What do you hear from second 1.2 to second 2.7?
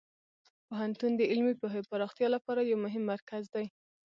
علمي پوهې پراختیا لپاره